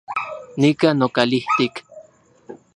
[0.59, 1.73] Nika nokalijtik